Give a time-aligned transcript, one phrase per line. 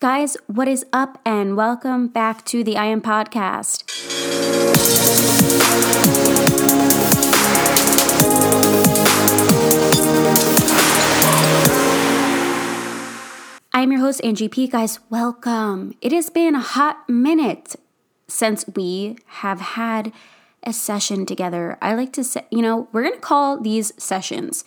[0.00, 3.82] Guys, what is up, and welcome back to the I Am Podcast.
[13.72, 14.68] I am your host, Angie P.
[14.68, 15.96] Guys, welcome.
[16.00, 17.74] It has been a hot minute
[18.28, 20.12] since we have had
[20.62, 21.76] a session together.
[21.82, 24.64] I like to say, you know, we're going to call these sessions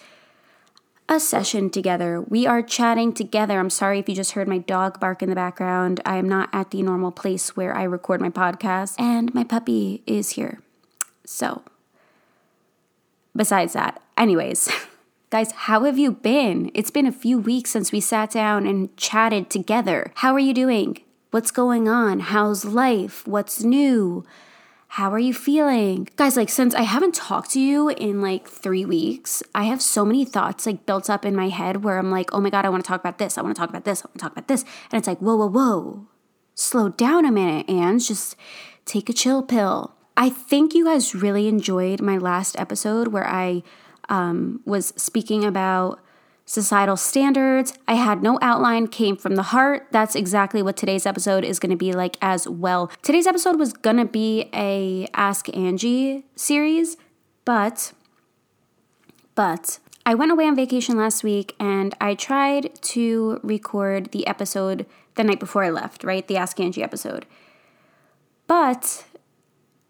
[1.11, 2.21] a session together.
[2.21, 3.59] We are chatting together.
[3.59, 5.99] I'm sorry if you just heard my dog bark in the background.
[6.05, 10.03] I am not at the normal place where I record my podcast, and my puppy
[10.07, 10.61] is here.
[11.25, 11.63] So,
[13.35, 14.69] besides that, anyways,
[15.29, 16.71] guys, how have you been?
[16.73, 20.13] It's been a few weeks since we sat down and chatted together.
[20.15, 21.01] How are you doing?
[21.31, 22.21] What's going on?
[22.21, 23.27] How's life?
[23.27, 24.23] What's new?
[24.95, 26.09] How are you feeling?
[26.17, 30.03] Guys, like, since I haven't talked to you in like three weeks, I have so
[30.03, 32.69] many thoughts like built up in my head where I'm like, oh my God, I
[32.69, 33.37] want to talk about this.
[33.37, 34.03] I want to talk about this.
[34.03, 34.65] I want to talk about this.
[34.91, 36.07] And it's like, whoa, whoa, whoa.
[36.55, 38.35] Slow down a minute, and just
[38.83, 39.95] take a chill pill.
[40.17, 43.63] I think you guys really enjoyed my last episode where I
[44.09, 46.01] um, was speaking about
[46.51, 47.73] societal standards.
[47.87, 49.87] I had no outline, came from the heart.
[49.91, 52.91] That's exactly what today's episode is going to be like as well.
[53.01, 56.97] Today's episode was going to be a Ask Angie series,
[57.45, 57.93] but
[59.33, 64.85] but I went away on vacation last week and I tried to record the episode
[65.15, 66.27] the night before I left, right?
[66.27, 67.25] The Ask Angie episode.
[68.47, 69.05] But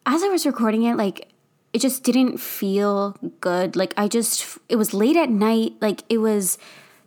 [0.05, 1.30] as I was recording it, like
[1.73, 3.75] it just didn't feel good.
[3.75, 5.73] Like I just, it was late at night.
[5.79, 6.57] Like it was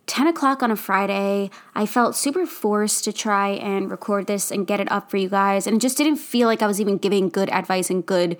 [0.07, 1.49] 10 o'clock on a Friday.
[1.73, 5.29] I felt super forced to try and record this and get it up for you
[5.29, 5.67] guys.
[5.67, 8.37] And it just didn't feel like I was even giving good advice and good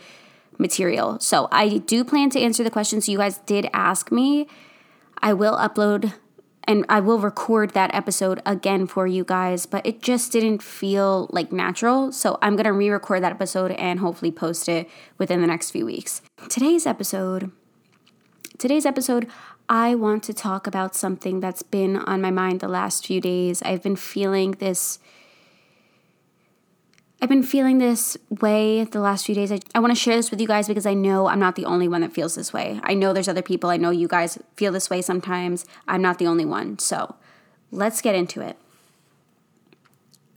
[0.57, 1.19] material.
[1.19, 4.47] So I do plan to answer the questions you guys did ask me.
[5.21, 6.13] I will upload
[6.67, 11.27] and I will record that episode again for you guys, but it just didn't feel
[11.31, 12.11] like natural.
[12.11, 15.71] So I'm going to re record that episode and hopefully post it within the next
[15.71, 16.21] few weeks.
[16.49, 17.51] Today's episode,
[18.57, 19.27] today's episode,
[19.67, 23.63] I want to talk about something that's been on my mind the last few days.
[23.63, 24.99] I've been feeling this
[27.21, 29.51] I've been feeling this way the last few days.
[29.51, 31.65] I, I want to share this with you guys because I know I'm not the
[31.65, 32.79] only one that feels this way.
[32.83, 33.69] I know there's other people.
[33.69, 35.65] I know you guys feel this way sometimes.
[35.87, 36.77] I'm not the only one.
[36.77, 37.15] So
[37.71, 38.57] let's get into it.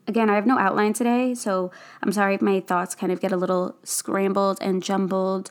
[0.06, 1.70] Again, I have no outline today, so
[2.02, 5.50] I'm sorry if my thoughts kind of get a little scrambled and jumbled.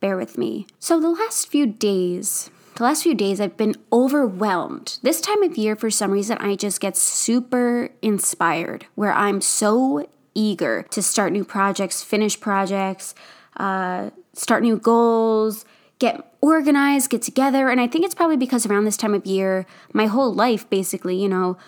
[0.00, 0.66] Bear with me.
[0.78, 4.98] So, the last few days, the last few days, I've been overwhelmed.
[5.02, 10.08] This time of year, for some reason, I just get super inspired, where I'm so
[10.38, 13.14] eager to start new projects, finish projects,
[13.56, 15.64] uh, start new goals,
[15.98, 17.68] get organized, get together.
[17.68, 21.20] And I think it's probably because around this time of year, my whole life basically,
[21.20, 21.58] you know,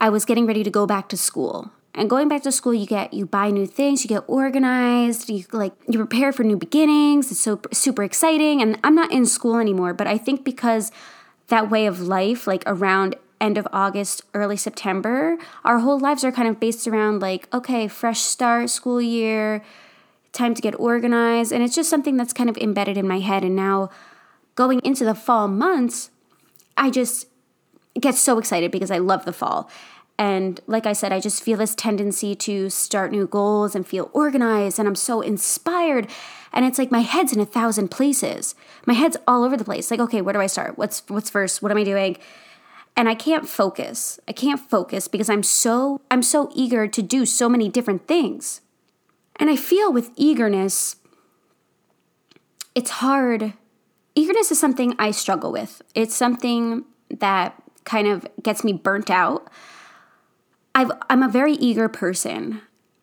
[0.00, 1.72] I was getting ready to go back to school.
[1.96, 5.44] And going back to school, you get you buy new things, you get organized, you
[5.52, 7.30] like you prepare for new beginnings.
[7.30, 8.60] It's so super exciting.
[8.62, 10.90] And I'm not in school anymore, but I think because
[11.48, 16.32] that way of life, like around end of August, early September, our whole lives are
[16.32, 19.62] kind of based around like, okay, fresh start, school year,
[20.32, 21.52] time to get organized.
[21.52, 23.44] And it's just something that's kind of embedded in my head.
[23.44, 23.90] And now
[24.54, 26.10] going into the fall months,
[26.76, 27.28] I just
[28.00, 29.70] get so excited because I love the fall.
[30.18, 34.10] And like I said, I just feel this tendency to start new goals and feel
[34.12, 34.78] organized.
[34.78, 36.08] And I'm so inspired.
[36.52, 38.54] And it's like my head's in a thousand places.
[38.86, 39.90] My head's all over the place.
[39.90, 40.78] Like, okay, where do I start?
[40.78, 41.62] What's what's first?
[41.62, 42.16] What am I doing?
[42.96, 44.20] And I can't focus.
[44.28, 48.60] I can't focus because I'm so I'm so eager to do so many different things.
[49.36, 50.96] And I feel with eagerness
[52.74, 53.52] it's hard.
[54.16, 55.80] Eagerness is something I struggle with.
[55.94, 57.54] It's something that
[57.84, 59.48] kind of gets me burnt out.
[60.74, 62.62] i I'm a very eager person.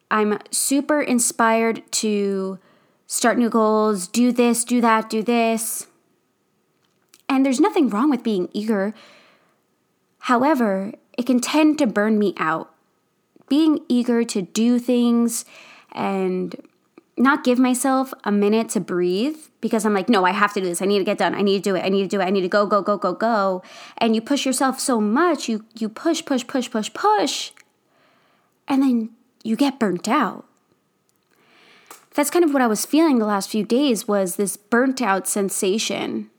[0.10, 2.60] I'm super inspired to
[3.08, 5.88] start new goals, do this, do that, do this.
[7.30, 8.94] And there's nothing wrong with being eager
[10.22, 12.74] However, it can tend to burn me out.
[13.50, 15.46] Being eager to do things
[15.92, 16.56] and
[17.18, 20.68] not give myself a minute to breathe because I'm like, no, I have to do
[20.68, 20.82] this.
[20.82, 21.36] I need to get done.
[21.36, 21.84] I need to do it.
[21.84, 22.26] I need to do it.
[22.26, 23.64] I need to go, go, go, go, go.
[23.98, 27.52] And you push yourself so much, you you push, push, push, push, push,
[28.68, 29.10] and then
[29.44, 30.46] you get burnt out.
[32.14, 35.28] That's kind of what I was feeling the last few days was this burnt out
[35.28, 36.30] sensation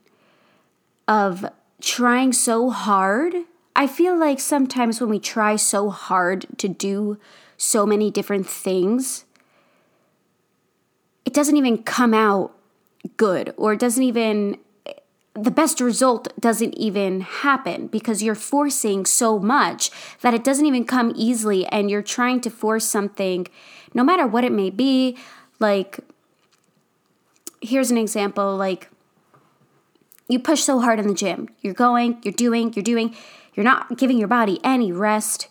[1.07, 1.45] of
[1.81, 3.35] trying so hard
[3.75, 7.17] I feel like sometimes when we try so hard to do
[7.57, 9.25] so many different things,
[11.25, 12.53] it doesn't even come out
[13.17, 14.57] good or it doesn't even
[15.35, 19.89] the best result doesn't even happen because you're forcing so much
[20.21, 23.47] that it doesn't even come easily and you're trying to force something
[23.95, 25.17] no matter what it may be.
[25.59, 25.99] Like
[27.61, 28.89] here's an example like
[30.27, 31.49] you push so hard in the gym.
[31.61, 33.15] You're going you're doing you're doing
[33.53, 35.47] you're not giving your body any rest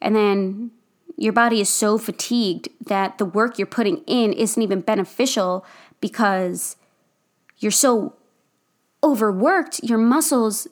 [0.00, 0.70] and then
[1.16, 5.64] your body is so fatigued that the work you're putting in isn't even beneficial
[6.00, 6.76] because
[7.58, 8.14] you're so
[9.04, 10.66] overworked, your muscles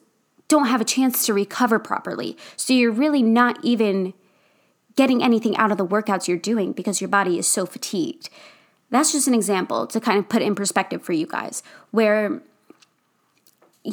[0.48, 2.36] don't have a chance to recover properly.
[2.56, 4.14] So you're really not even
[4.96, 8.30] getting anything out of the workouts you're doing because your body is so fatigued.
[8.90, 12.40] That's just an example to kind of put in perspective for you guys, where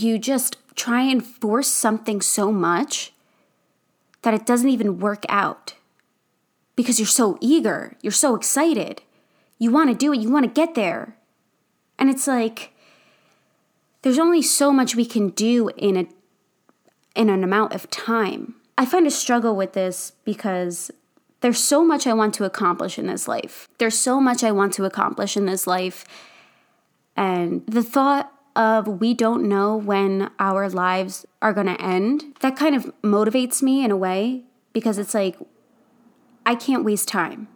[0.02, 3.14] you just try and force something so much
[4.22, 5.76] that it doesn't even work out
[6.76, 9.02] because you're so eager, you're so excited.
[9.58, 11.16] You want to do it, you want to get there.
[11.98, 12.74] And it's like,
[14.02, 16.08] there's only so much we can do in a
[17.16, 18.56] in an amount of time.
[18.78, 20.92] I find a struggle with this because
[21.40, 23.70] there's so much I want to accomplish in this life.
[23.78, 26.04] There's so much I want to accomplish in this life.
[27.16, 32.56] And the thought of we don't know when our lives are going to end, that
[32.56, 34.44] kind of motivates me in a way
[34.74, 35.38] because it's like,
[36.46, 37.48] I can't waste time.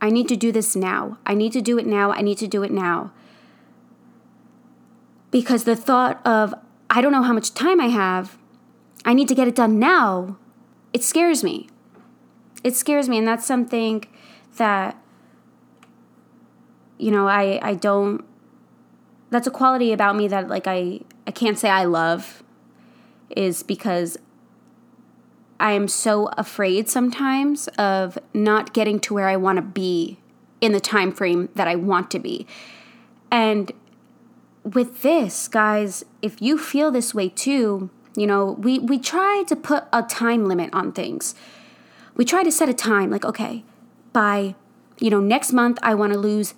[0.00, 1.18] I need to do this now.
[1.24, 2.10] I need to do it now.
[2.10, 3.12] I need to do it now
[5.32, 6.54] because the thought of,
[6.88, 8.38] I don't know how much time I have,
[9.04, 10.36] I need to get it done now,
[10.92, 11.68] it scares me.
[12.62, 13.18] It scares me.
[13.18, 14.04] And that's something
[14.58, 14.96] that,
[16.98, 18.24] you know, I, I don't,
[19.32, 22.42] that's a quality about me that, like, I, I can't say I love,
[23.34, 24.18] is because
[25.58, 30.18] I am so afraid sometimes of not getting to where I want to be
[30.60, 32.46] in the time frame that I want to be.
[33.30, 33.72] And
[34.64, 39.56] with this, guys, if you feel this way too, you know, we, we try to
[39.56, 41.34] put a time limit on things.
[42.16, 43.64] We try to set a time, like, okay,
[44.12, 44.54] by,
[45.00, 46.52] you know, next month, I want to lose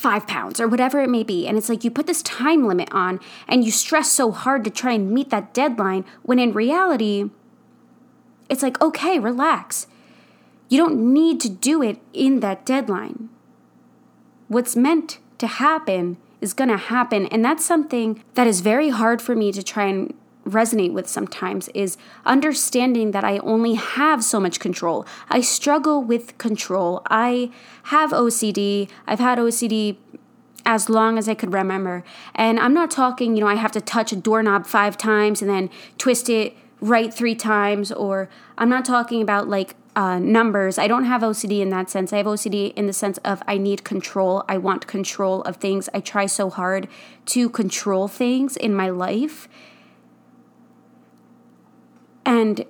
[0.00, 1.46] five pounds or whatever it may be.
[1.46, 4.70] And it's like you put this time limit on and you stress so hard to
[4.70, 7.28] try and meet that deadline when in reality,
[8.48, 9.86] it's like, okay, relax.
[10.70, 13.28] You don't need to do it in that deadline.
[14.48, 17.26] What's meant to happen is going to happen.
[17.26, 20.14] And that's something that is very hard for me to try and
[20.46, 25.06] resonate with sometimes is understanding that I only have so much control.
[25.28, 27.02] I struggle with control.
[27.10, 27.50] I
[27.84, 28.88] have OCD.
[29.06, 29.96] I've had OCD
[30.66, 32.04] as long as I could remember.
[32.34, 35.50] And I'm not talking, you know, I have to touch a doorknob 5 times and
[35.50, 38.28] then twist it right 3 times or
[38.58, 40.78] I'm not talking about like uh, numbers.
[40.78, 42.12] I don't have OCD in that sense.
[42.12, 44.44] I have OCD in the sense of I need control.
[44.48, 45.88] I want control of things.
[45.92, 46.88] I try so hard
[47.26, 49.48] to control things in my life.
[52.24, 52.64] And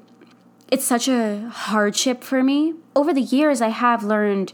[0.71, 2.75] it's such a hardship for me.
[2.95, 4.53] Over the years, I have learned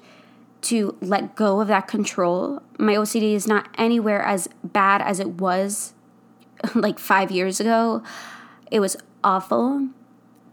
[0.62, 2.62] to let go of that control.
[2.78, 5.94] My OCD is not anywhere as bad as it was
[6.75, 8.02] like five years ago.
[8.70, 9.88] It was awful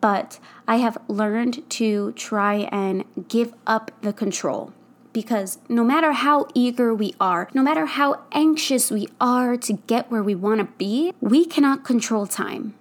[0.03, 0.37] but
[0.67, 4.73] I have learned to try and give up the control.
[5.13, 10.11] Because no matter how eager we are, no matter how anxious we are to get
[10.11, 12.73] where we want to be, we cannot control time.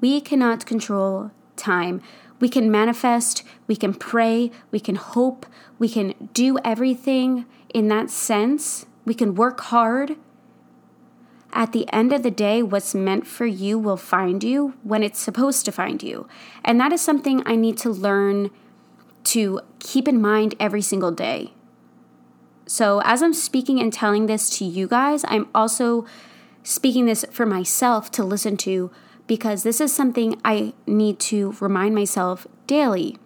[0.00, 2.00] We cannot control time.
[2.40, 5.44] We can manifest, we can pray, we can hope,
[5.78, 8.86] we can do everything in that sense.
[9.04, 10.16] We can work hard,
[11.52, 15.18] at the end of the day, what's meant for you will find you when it's
[15.18, 16.28] supposed to find you.
[16.64, 18.50] And that is something I need to learn
[19.24, 21.52] to keep in mind every single day.
[22.66, 26.04] So, as I'm speaking and telling this to you guys, I'm also
[26.62, 28.90] speaking this for myself to listen to
[29.28, 33.16] because this is something I need to remind myself daily.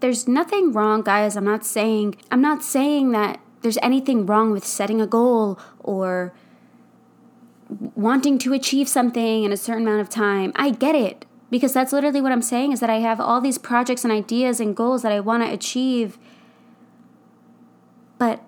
[0.00, 1.36] There's nothing wrong, guys.
[1.36, 6.34] I'm not saying I'm not saying that there's anything wrong with setting a goal or
[7.94, 10.52] wanting to achieve something in a certain amount of time.
[10.56, 13.58] I get it because that's literally what I'm saying is that I have all these
[13.58, 16.18] projects and ideas and goals that I want to achieve.
[18.18, 18.42] But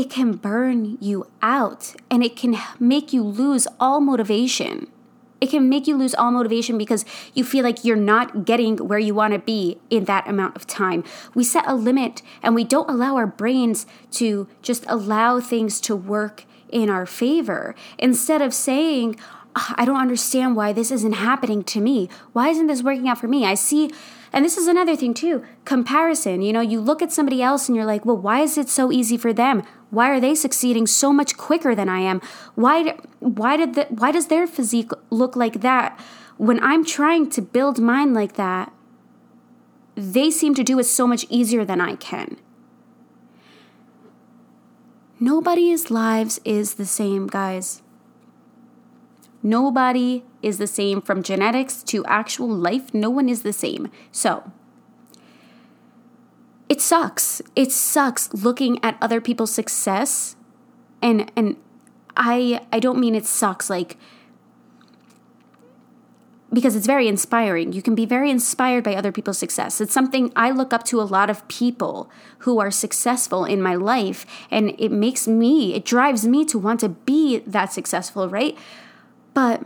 [0.00, 4.86] it can burn you out and it can make you lose all motivation.
[5.42, 7.04] It can make you lose all motivation because
[7.34, 10.66] you feel like you're not getting where you want to be in that amount of
[10.66, 11.04] time.
[11.34, 15.94] We set a limit and we don't allow our brains to just allow things to
[15.94, 19.16] work in our favor instead of saying,
[19.56, 22.08] Ah, I don't understand why this isn't happening to me.
[22.32, 23.44] Why isn't this working out for me?
[23.44, 23.90] I see
[24.32, 26.40] And this is another thing too comparison.
[26.42, 28.92] You know, you look at somebody else and you're like, well, why is it so
[28.92, 29.64] easy for them?
[29.90, 32.20] Why are they succeeding so much quicker than I am?
[32.54, 35.98] Why, why, did the, why does their physique look like that?
[36.36, 38.72] When I'm trying to build mine like that,
[39.96, 42.36] they seem to do it so much easier than I can.
[45.18, 47.82] Nobody's lives is the same, guys.
[49.42, 52.92] Nobody is the same from genetics to actual life.
[52.92, 53.90] No one is the same.
[54.12, 54.52] So,
[56.68, 57.42] it sucks.
[57.56, 60.36] It sucks looking at other people's success
[61.02, 61.56] and and
[62.16, 63.96] I I don't mean it sucks like
[66.52, 67.72] because it's very inspiring.
[67.72, 69.80] You can be very inspired by other people's success.
[69.80, 73.76] It's something I look up to a lot of people who are successful in my
[73.76, 78.58] life, and it makes me, it drives me to want to be that successful, right?
[79.40, 79.62] But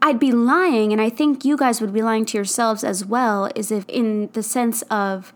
[0.00, 3.50] I'd be lying, and I think you guys would be lying to yourselves as well,
[3.56, 5.32] is if in the sense of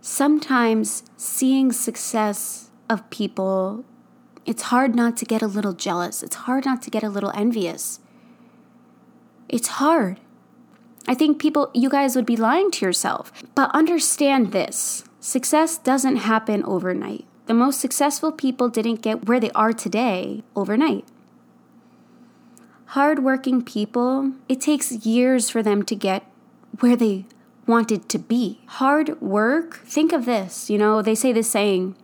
[0.00, 3.84] sometimes seeing success of people
[4.46, 6.22] it's hard not to get a little jealous.
[6.22, 7.98] It's hard not to get a little envious.
[9.48, 10.20] It's hard.
[11.08, 13.32] I think people, you guys would be lying to yourself.
[13.56, 17.24] But understand this success doesn't happen overnight.
[17.46, 21.04] The most successful people didn't get where they are today overnight.
[22.86, 26.24] Hardworking people, it takes years for them to get
[26.80, 27.26] where they
[27.66, 28.60] wanted to be.
[28.66, 31.96] Hard work, think of this, you know, they say this saying,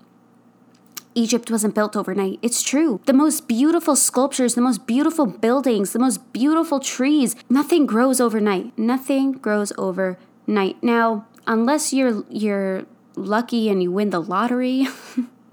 [1.15, 2.39] Egypt wasn't built overnight.
[2.41, 3.01] It's true.
[3.07, 8.77] The most beautiful sculptures, the most beautiful buildings, the most beautiful trees, nothing grows overnight.
[8.79, 10.83] Nothing grows overnight.
[10.83, 12.87] Now, unless you're you're
[13.17, 14.87] lucky and you win the lottery,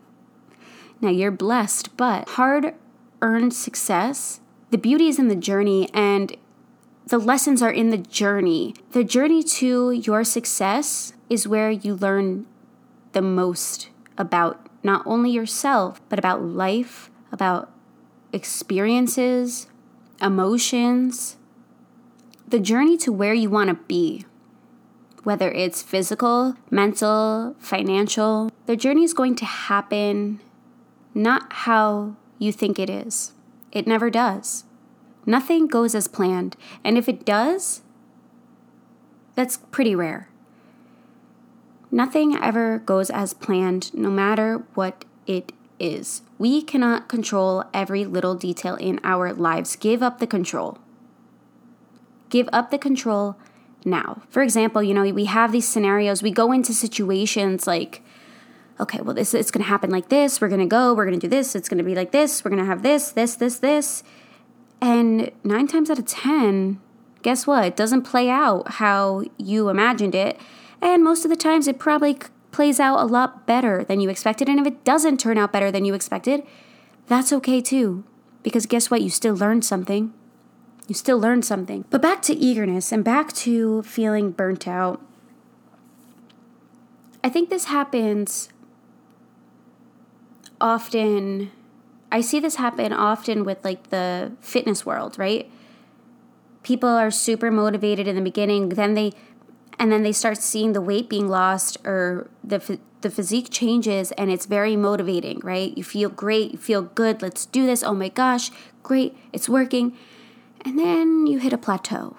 [1.01, 2.73] now you're blessed, but hard
[3.21, 6.35] earned success, the beauty is in the journey and
[7.05, 8.75] the lessons are in the journey.
[8.91, 12.45] The journey to your success is where you learn
[13.13, 17.71] the most about not only yourself, but about life, about
[18.33, 19.67] experiences,
[20.21, 21.37] emotions,
[22.47, 24.25] the journey to where you want to be.
[25.27, 30.39] Whether it's physical, mental, financial, the journey is going to happen
[31.13, 33.33] not how you think it is.
[33.73, 34.63] It never does.
[35.25, 36.55] Nothing goes as planned.
[36.81, 37.81] And if it does,
[39.35, 40.29] that's pretty rare.
[41.91, 46.21] Nothing ever goes as planned, no matter what it is.
[46.37, 49.75] We cannot control every little detail in our lives.
[49.75, 50.77] Give up the control.
[52.29, 53.35] Give up the control
[53.87, 54.21] now.
[54.29, 58.03] For example, you know, we have these scenarios, we go into situations like,
[58.79, 60.39] okay, well, this it's going to happen like this.
[60.39, 61.55] We're going to go, we're going to do this.
[61.55, 62.43] It's going to be like this.
[62.43, 64.03] We're going to have this, this, this, this.
[64.79, 66.79] And nine times out of 10,
[67.23, 67.65] guess what?
[67.65, 70.39] It doesn't play out how you imagined it.
[70.81, 72.19] And most of the times, it probably
[72.51, 74.47] plays out a lot better than you expected.
[74.47, 76.43] And if it doesn't turn out better than you expected,
[77.07, 78.03] that's okay too.
[78.43, 79.01] Because guess what?
[79.01, 80.13] You still learned something.
[80.87, 81.83] You still learn something.
[81.89, 85.01] But back to eagerness and back to feeling burnt out.
[87.23, 88.49] I think this happens
[90.61, 91.51] often.
[92.09, 95.51] I see this happen often with like the fitness world, right?
[96.63, 99.11] People are super motivated in the beginning, then they
[99.79, 104.31] and then they start seeing the weight being lost or the the physique changes and
[104.31, 105.77] it's very motivating, right?
[105.77, 107.83] You feel great, you feel good, let's do this.
[107.83, 108.51] Oh my gosh,
[108.83, 109.95] great, it's working.
[110.67, 112.17] And then you hit a plateau.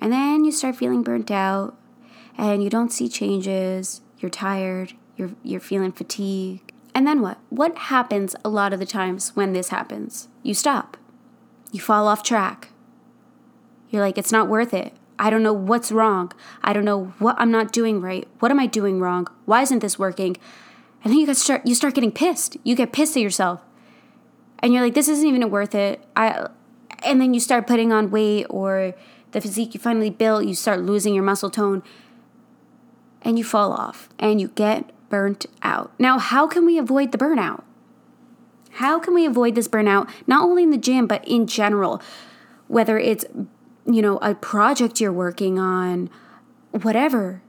[0.00, 1.76] And then you start feeling burnt out
[2.38, 6.72] and you don't see changes, you're tired, you're you're feeling fatigue.
[6.94, 7.36] And then what?
[7.50, 10.28] What happens a lot of the times when this happens?
[10.42, 10.96] You stop.
[11.70, 12.70] You fall off track.
[13.90, 14.94] You're like, it's not worth it.
[15.18, 16.32] I don't know what's wrong.
[16.62, 18.26] I don't know what I'm not doing right.
[18.38, 19.26] What am I doing wrong?
[19.44, 20.38] Why isn't this working?
[21.04, 22.56] And then you start you start getting pissed.
[22.64, 23.60] You get pissed at yourself.
[24.60, 26.02] And you're like, this isn't even worth it.
[26.16, 26.48] I
[27.04, 28.94] and then you start putting on weight or
[29.32, 31.82] the physique you finally built, you start losing your muscle tone
[33.22, 35.92] and you fall off and you get burnt out.
[35.98, 37.62] Now, how can we avoid the burnout?
[38.74, 42.00] How can we avoid this burnout, not only in the gym, but in general?
[42.68, 43.24] Whether it's
[43.86, 46.10] you know, a project you're working on,
[46.70, 47.42] whatever.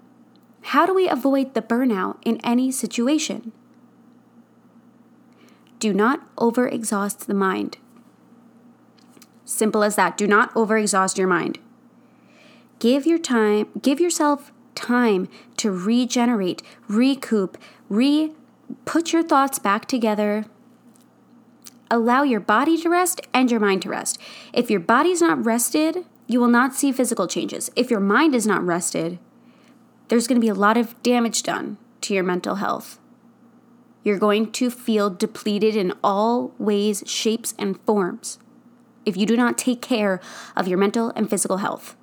[0.62, 3.51] How do we avoid the burnout in any situation?
[5.79, 7.77] Do not overexhaust the mind.
[9.51, 10.15] Simple as that.
[10.15, 11.60] Do not overexhaust your mind.
[12.79, 15.27] Give your time, give yourself time
[15.58, 17.58] to regenerate, recoup,
[17.89, 18.31] re
[18.86, 20.46] put your thoughts back together.
[21.91, 24.17] Allow your body to rest and your mind to rest.
[24.53, 27.70] If your body's not rested, you will not see physical changes.
[27.75, 29.20] If your mind is not rested,
[30.08, 33.00] there's going to be a lot of damage done to your mental health.
[34.01, 38.39] You're going to feel depleted in all ways, shapes, and forms
[39.05, 40.20] if you do not take care
[40.55, 41.96] of your mental and physical health.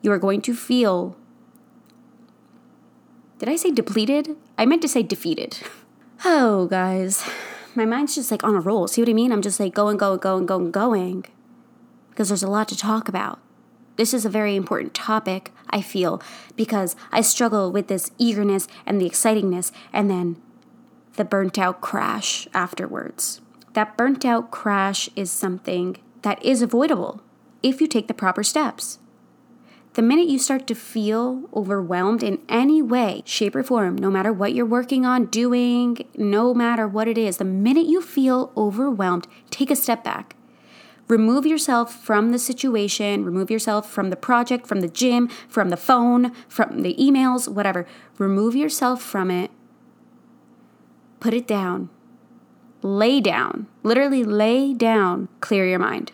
[0.00, 1.16] You are going to feel.
[3.38, 4.36] Did I say depleted?
[4.58, 5.58] I meant to say defeated.
[6.24, 7.28] Oh, guys.
[7.74, 8.86] My mind's just like on a roll.
[8.86, 9.32] See what I mean?
[9.32, 11.24] I'm just like going, going, going, going, going.
[12.10, 13.40] Because there's a lot to talk about.
[13.96, 16.22] This is a very important topic, I feel,
[16.56, 20.40] because I struggle with this eagerness and the excitingness and then
[21.16, 23.41] the burnt out crash afterwards.
[23.74, 27.22] That burnt out crash is something that is avoidable
[27.62, 28.98] if you take the proper steps.
[29.94, 34.32] The minute you start to feel overwhelmed in any way, shape, or form, no matter
[34.32, 39.26] what you're working on, doing, no matter what it is, the minute you feel overwhelmed,
[39.50, 40.34] take a step back
[41.08, 45.76] Remove yourself from the situation, remove yourself from the project, from the gym, from the
[45.76, 47.86] phone, from the emails, whatever.
[48.16, 49.50] Remove yourself from it.
[51.20, 51.90] Put it down.
[52.82, 53.66] Lay down.
[53.82, 55.28] Literally lay down.
[55.40, 56.12] Clear your mind.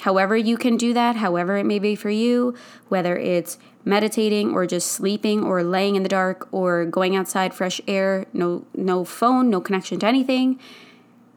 [0.00, 2.54] However, you can do that, however it may be for you,
[2.88, 7.80] whether it's meditating or just sleeping or laying in the dark or going outside fresh
[7.88, 10.60] air, no no phone, no connection to anything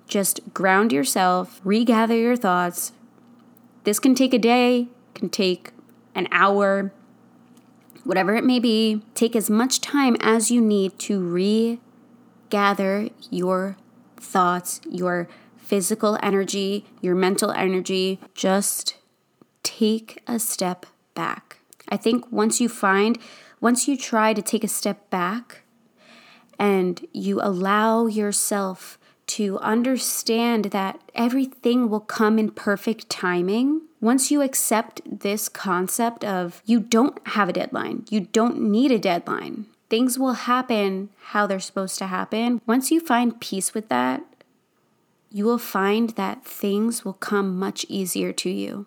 [0.09, 2.91] just ground yourself, regather your thoughts.
[3.83, 5.71] This can take a day, can take
[6.13, 6.91] an hour,
[8.03, 9.03] whatever it may be.
[9.13, 11.21] Take as much time as you need to
[12.51, 13.77] regather your
[14.21, 18.19] thoughts, your physical energy, your mental energy.
[18.33, 18.95] Just
[19.63, 21.59] take a step back.
[21.89, 23.17] I think once you find,
[23.61, 25.63] once you try to take a step back
[26.57, 28.97] and you allow yourself
[29.27, 33.81] to understand that everything will come in perfect timing.
[34.01, 38.97] Once you accept this concept of you don't have a deadline, you don't need a
[38.97, 42.61] deadline, things will happen how they're supposed to happen.
[42.65, 44.23] Once you find peace with that,
[45.31, 48.85] you will find that things will come much easier to you.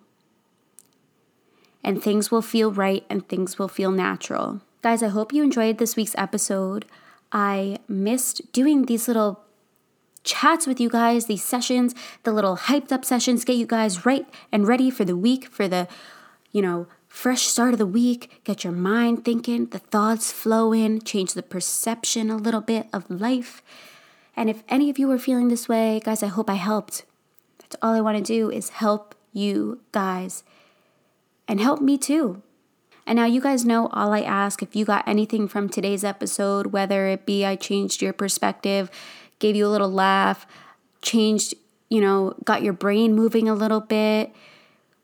[1.85, 4.61] And things will feel right and things will feel natural.
[4.83, 6.87] Guys, I hope you enjoyed this week's episode.
[7.33, 9.45] I missed doing these little
[10.25, 14.27] chats with you guys, these sessions, the little hyped up sessions, get you guys right
[14.53, 15.89] and ready for the week, for the,
[16.53, 18.41] you know, fresh start of the week.
[18.43, 23.63] Get your mind thinking, the thoughts flowing, change the perception a little bit of life.
[24.35, 27.05] And if any of you are feeling this way, guys, I hope I helped.
[27.59, 30.43] That's all I want to do is help you guys
[31.47, 32.43] and help me too.
[33.07, 36.69] And now you guys know all I ask if you got anything from today's episode,
[36.69, 38.91] whether it be I changed your perspective,
[39.39, 40.47] gave you a little laugh,
[41.03, 41.53] changed,
[41.91, 44.33] you know, got your brain moving a little bit.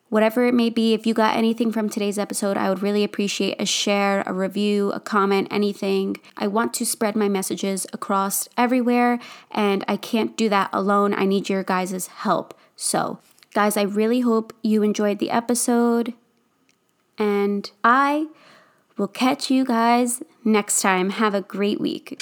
[0.09, 3.61] Whatever it may be, if you got anything from today's episode, I would really appreciate
[3.61, 6.17] a share, a review, a comment, anything.
[6.37, 9.19] I want to spread my messages across everywhere,
[9.51, 11.13] and I can't do that alone.
[11.13, 12.59] I need your guys' help.
[12.75, 13.19] So,
[13.53, 16.15] guys, I really hope you enjoyed the episode,
[17.19, 18.29] and I
[18.97, 21.11] will catch you guys next time.
[21.11, 22.19] Have a great week.